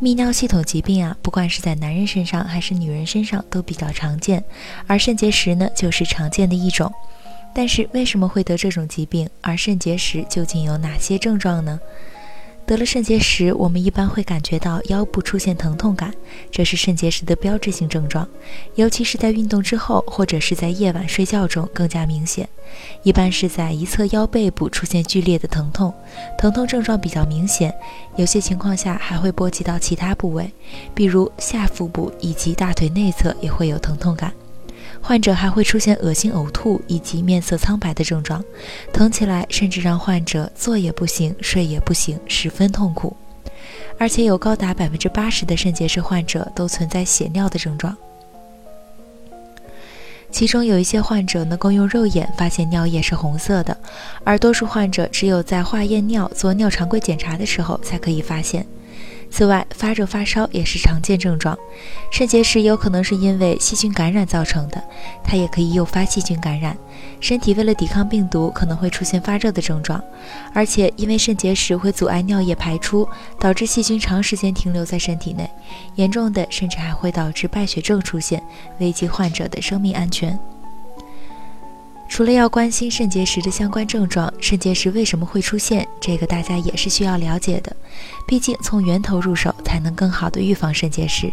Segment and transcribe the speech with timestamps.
[0.00, 4.44] 泌尿系统疾病啊，不管是在男人身上还是女人身上都比较常见，
[4.86, 6.92] 而肾结石呢就是常见的一种。
[7.52, 9.28] 但是为什么会得这种疾病？
[9.40, 11.80] 而肾结石究竟有哪些症状呢？
[12.68, 16.12] 得了肾结石，我们一般会感觉到腰部出现疼痛感，
[16.50, 18.28] 这是肾结石的标志性症状，
[18.74, 22.46] 尤其是在运动之后或者是在夜晚睡觉中更加明显。
[23.02, 25.94] 一般是在一侧腰背部出现剧烈的疼痛，
[26.36, 27.74] 疼痛症状比较明显，
[28.16, 30.52] 有些情况下还会波及到其他部位，
[30.94, 34.30] 比如下腹部以及大腿内侧也会有疼痛感。
[35.00, 38.44] 患者还会出现恶心、呕吐以及面色苍白的症状，
[38.92, 43.16] 疼起来甚至让患者坐也不行、睡也不行，十分痛苦。
[43.98, 47.96] 而且有高达百分之八十的肾结石患者都存在血尿的症状，
[50.30, 53.76] 其中有一些患者能够用肉眼发现尿液是红色的，
[54.24, 58.64] 而多数患者只有在化验尿、做尿常规检查的时候才可以发现。
[59.30, 61.56] 此外，发热发烧也是常见症状。
[62.10, 64.82] 肾结石有可能是因为细菌感染造成的，
[65.22, 66.76] 它也可以诱发细菌感染。
[67.20, 70.02] 身体为了抵抗病毒，可能会出现发热的症状。
[70.54, 73.06] 而且，因为肾结石会阻碍尿液排出，
[73.38, 75.48] 导致细菌长时间停留在身体内，
[75.96, 78.42] 严重的甚至还会导致败血症出现，
[78.78, 80.38] 危及患者的生命安全。
[82.08, 87.76] 除了要关心肾结石的相关症状，肾结石为什么会出现，这个大家也是需要了解的。
[88.26, 91.32] 毕竟从源头入手，才能更好的预防肾结石。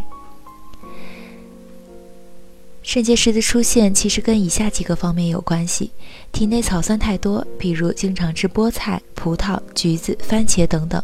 [2.84, 5.90] 肾结石的出现其实跟以下几个方面有关系：
[6.32, 11.02] 体内草酸太多，比如经常吃菠菜、葡萄、橘子、番茄等等。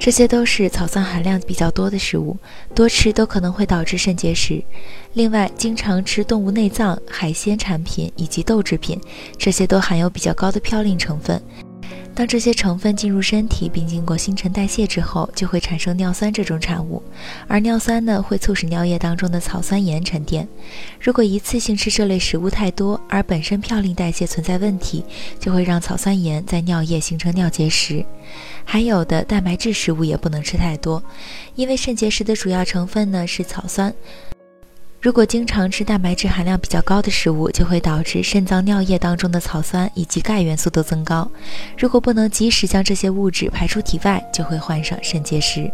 [0.00, 2.34] 这些都是草酸含量比较多的食物，
[2.74, 4.64] 多吃都可能会导致肾结石。
[5.12, 8.98] 另外，经常吃动物内脏、海鲜产品以及豆制品，
[9.36, 11.40] 这些都含有比较高的嘌呤成分。
[12.20, 17.02] 当这些成分进入身体并经过新陈代谢之后，就会产生尿酸这种产物，
[17.48, 20.46] 而尿酸呢会促使尿液当中的草酸盐沉淀。
[21.00, 25.02] 如果一次性吃这类食物太多，而本身嘌呤代谢存在问题，
[25.38, 28.04] 就会让草酸盐在尿液形成尿结石。
[28.66, 31.02] 还有的蛋白质食物也不能吃太多，
[31.54, 33.94] 因为肾结石的主要成分呢是草酸。
[35.00, 41.30] 如果经常吃蛋白质含量比较高的食物，就会导致肾脏尿液当中的草酸以及钙元素都增高。
[41.78, 45.72] 如果不能及时将这些物质排出体外，就会患上肾结石。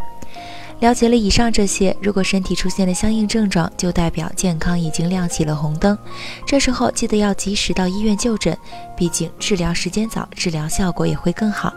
[0.79, 5.99] 了解了以上这些，如果身体出现了相应症状，就代表健康已经亮起了红灯。
[6.47, 8.57] 这时候记得要及时到医院就诊，
[8.97, 11.75] 毕竟治疗时间早，治疗效果也会更好。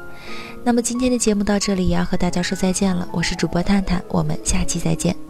[0.63, 5.28] 那么今天的节目到这里也要和大家说再见了，我是主播探探，我们下期再见。